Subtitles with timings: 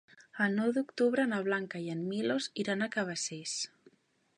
[0.45, 3.59] El nou d'octubre na Blanca i en Milos iran a Cabacés.